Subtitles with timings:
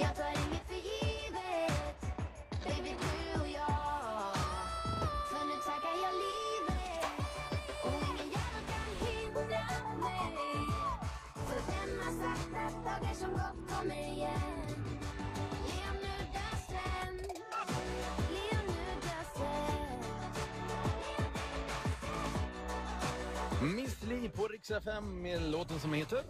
[0.00, 2.00] Jag tar inget för givet.
[2.64, 4.34] Baby du och jag.
[5.30, 7.04] För nu tackar jag livet.
[7.84, 9.64] Och ingen jävel kan hindra
[10.04, 10.36] mig.
[11.34, 14.66] För vem har sagt att dagar som gått kommer igen?
[15.66, 17.12] Ge nu dassen
[18.30, 20.00] Ge nu dassen
[23.76, 26.24] Miss Li på Rix FM med låten som heter...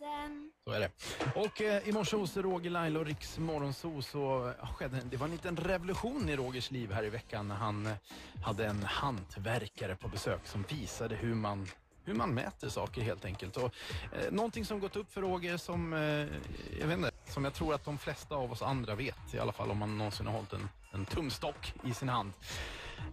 [0.00, 0.90] Ge Så är det.
[1.34, 5.32] Och eh, i morse hos Roger Laila och Riks Morgonzoo så skedde det var en
[5.32, 7.92] liten revolution i Rogers liv här i veckan när han eh,
[8.42, 11.66] hade en hantverkare på besök som visade hur man
[12.04, 13.56] hur man mäter saker helt enkelt.
[13.56, 13.74] Och,
[14.12, 16.00] eh, någonting som gått upp för Roger som, eh,
[16.80, 19.52] jag vet inte, som jag tror att de flesta av oss andra vet, i alla
[19.52, 22.32] fall om man någonsin har hållit en, en tumstock i sin hand.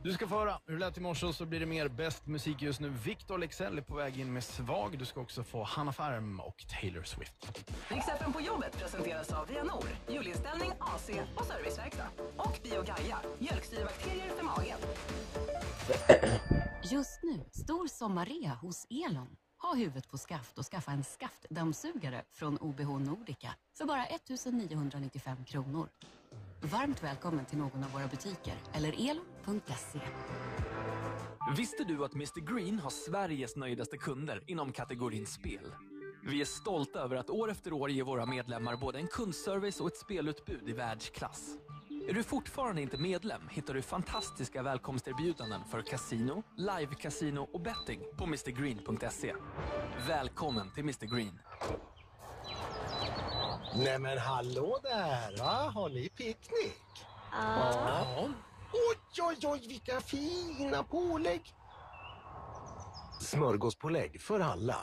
[0.03, 2.27] Du ska få höra hur det lät i morse och så blir det mer bäst
[2.27, 2.89] musik just nu.
[2.89, 4.97] Victor Lexell är på väg in med Svag.
[4.99, 7.63] Du ska också få Hanna Färm och Taylor Swift.
[7.89, 12.07] FM på jobbet presenteras av Vianor, julinställning, AC och serviceverkstad.
[12.37, 14.77] Och Biogaia, mjölksyrabakterier för magen.
[16.91, 19.27] Just nu, stor sommarrea hos Elon.
[19.61, 25.45] Ha huvudet på skaft och skaffa en skaftdammsugare från OBH Nordica för bara 1 995
[25.45, 25.89] kronor.
[26.71, 29.99] Varmt välkommen till någon av våra butiker eller elon.se.
[31.57, 35.73] Visste du att Mr Green har Sveriges nöjdaste kunder inom kategorin spel?
[36.23, 39.87] Vi är stolta över att år efter år ge våra medlemmar både en kundservice och
[39.87, 41.57] ett spelutbud i världsklass.
[42.09, 48.25] Är du fortfarande inte medlem hittar du fantastiska välkomsterbjudanden för casino, live-casino och betting på
[48.25, 49.33] mrgreen.se.
[50.07, 51.39] Välkommen till Mr Green.
[53.77, 55.37] Nej men hallå där!
[55.37, 55.71] Va?
[55.75, 56.81] Har ni picknick?
[57.31, 58.29] Ja.
[58.73, 61.41] Oj, oj, oj, vilka fina pålägg!
[63.21, 64.77] Smörgåspålägg för alla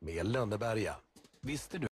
[0.00, 0.96] med Lönneberga.
[1.42, 1.87] Visste du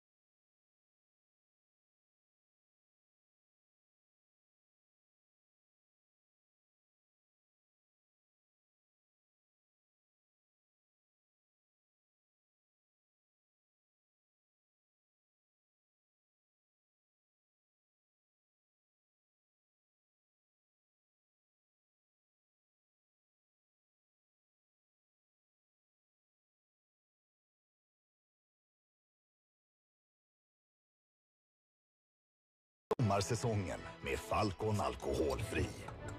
[33.12, 35.67] Sommarsäsongen med Falcon Alkoholfri.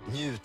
[0.07, 0.41] Njut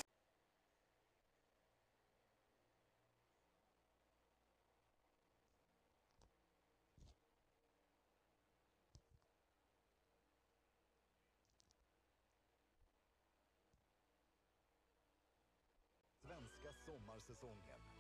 [16.23, 17.98] Svenska sommarsäsongen.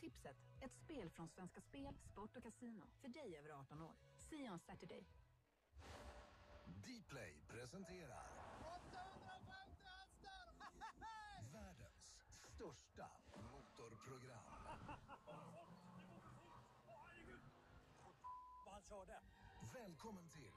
[0.00, 2.84] Tipset, ett spel från Svenska Spel, Sport och Casino.
[3.00, 3.94] För dig över 18 år.
[4.16, 5.04] See on Saturday.
[6.66, 8.26] Dplay presenterar
[11.52, 13.06] världens största
[13.52, 14.44] motorprogram.
[19.74, 20.52] Välkommen till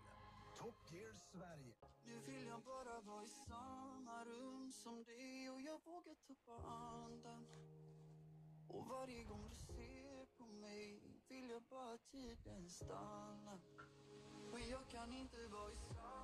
[0.57, 1.75] Top Gear Sverige.
[2.05, 7.47] Nu vill jag bara vara i samma rum som dig och jag vågar tappa andan
[8.73, 13.59] och varje gång du ser på mig vill jag bara att tiden stannar
[14.51, 16.22] Men jag kan inte vara i samma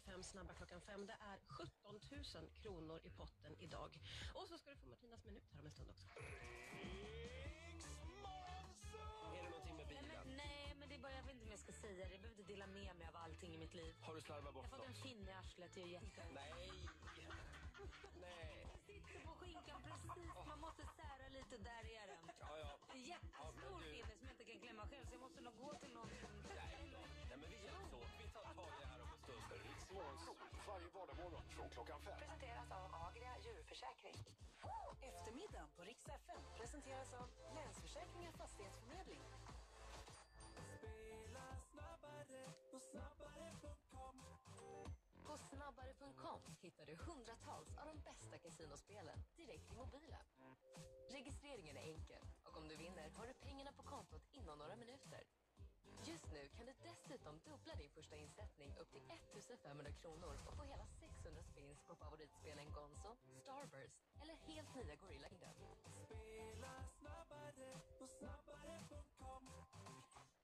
[0.00, 1.06] för fem snabba klockan fem.
[1.06, 3.90] Det är 17 000 kronor i potten idag.
[4.34, 6.08] Och så ska du få Martinas minut här om en stund också.
[9.36, 10.04] Är det någonting med bilen?
[10.36, 12.12] Nej, men det är bara, jag vet inte om jag ska säga det.
[12.12, 13.94] Jag behöver inte dela med mig av allting i mitt liv.
[14.00, 16.22] Har du slarvat Jag bort har fått en finne i arslet, det är jätte...
[16.34, 16.52] Nej.
[18.20, 18.66] Nej.
[18.70, 20.32] Den sitter på skinkan precis.
[20.46, 22.35] Man måste sära lite, där är den.
[31.76, 32.18] Klockan fem.
[32.18, 34.18] Presenteras av Agria djurförsäkring.
[35.08, 39.24] Eftermiddagen på Rix FM presenteras av Länsförsäkringar Fastighetsförmedling.
[40.78, 42.40] Spela snabbare
[42.70, 44.16] på snabbare.com
[44.58, 44.70] På
[47.08, 50.24] hundratals av de bästa kasinospelen direkt i mobilen.
[51.10, 55.22] Registreringen är enkel och om du vinner har du pengarna på kontot inom några minuter.
[56.04, 60.64] Just nu kan du dessutom dubbla din första insättning upp till 1500 kronor och få
[60.64, 60.86] hela
[61.56, 65.54] 600 spins på favoritspelen Gonzo, Starburst eller helt nya Gorilla-längden.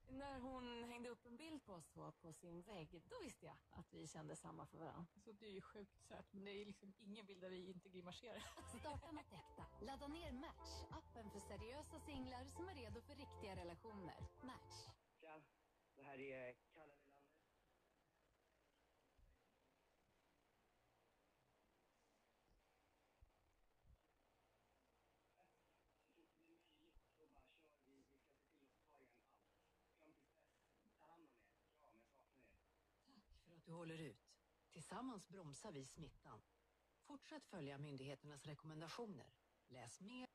[0.09, 3.55] När hon hängde upp en bild på oss två på sin vägg, då visste jag
[3.71, 5.05] att vi kände samma för varandra.
[5.25, 7.89] Så det är ju sjukt söt, men det är liksom ingen bild där vi inte
[7.89, 8.43] grimaserar.
[8.79, 9.65] Starta något äkta.
[9.81, 14.17] Ladda ner Match, appen för seriösa singlar som är redo för riktiga relationer.
[14.43, 14.87] Match.
[15.19, 15.41] Tja,
[15.95, 17.02] det här är Kalle
[33.83, 34.31] håller ut.
[34.71, 36.41] Tillsammans bromsar vi smittan.
[37.01, 39.33] Fortsätt följa myndigheternas rekommendationer.
[39.67, 40.32] Läs mer.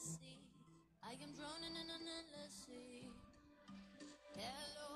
[0.00, 0.40] Ecstasy.
[1.02, 3.08] I am drowning in an endless sea.
[4.34, 4.89] Hello,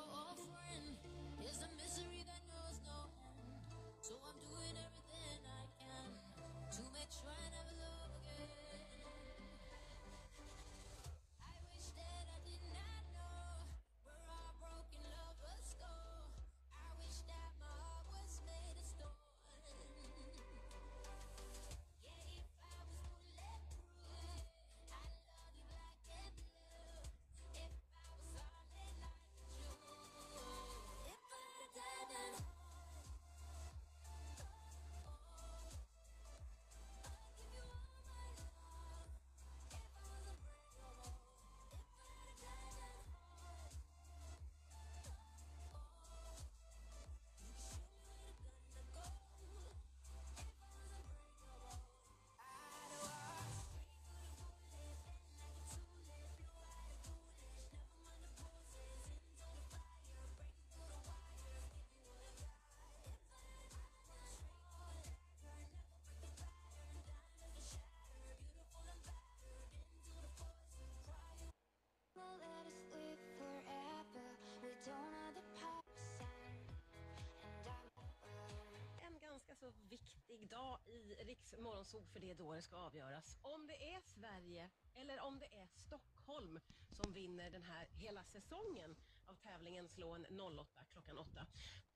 [81.58, 83.38] i Morgonzoo för det är då det ska avgöras.
[83.42, 86.60] Om det är Sverige eller om det är Stockholm
[86.90, 88.96] som vinner den här hela säsongen
[89.26, 91.46] av tävlingen Slå en 08 klockan 8.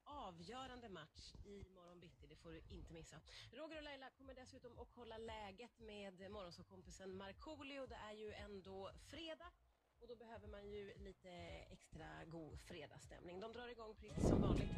[0.04, 3.20] Avgörande match i morgon bitti, det får du inte missa.
[3.52, 7.86] Roger och Laila kommer dessutom att kolla läget med morgonsåkompisen Markoolio.
[7.86, 9.52] Det är ju ändå fredag
[10.00, 11.30] och då behöver man ju lite
[11.70, 13.40] extra god fredagsstämning.
[13.40, 14.72] De drar igång precis som vanligt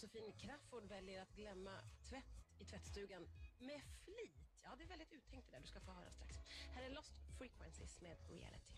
[0.00, 1.70] Josefin Crafoord väljer att glömma
[2.08, 2.24] tvätt
[2.58, 3.28] i tvättstugan
[3.58, 4.62] med flit.
[4.62, 5.60] Ja, det är väldigt uttänkt det där.
[5.60, 6.36] Du ska få höra strax.
[6.74, 8.74] Här är Lost Frequencies med Reality.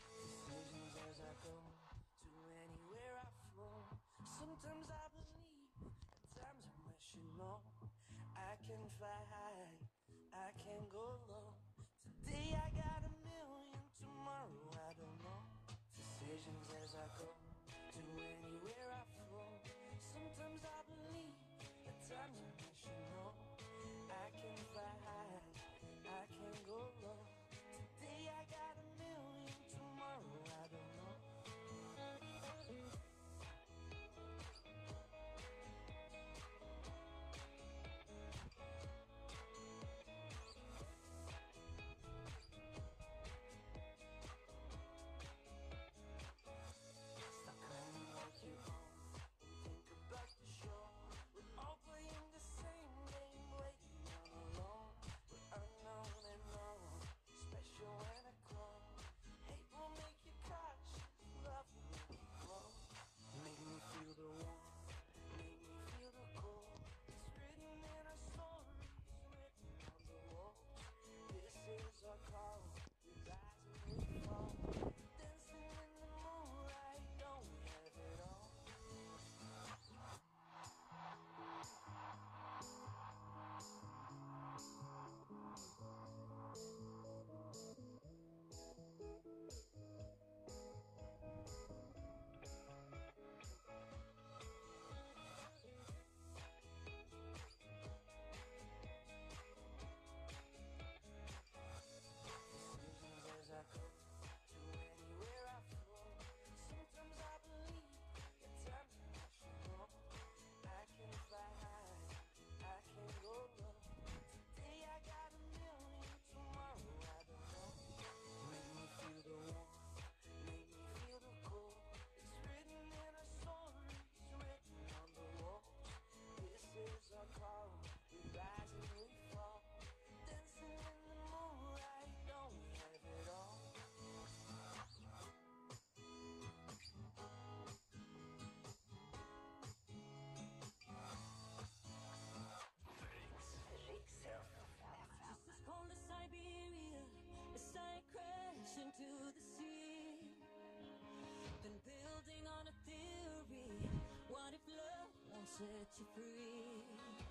[0.48, 0.72] Times
[8.36, 9.68] I can fly high,
[10.32, 11.51] I can go low.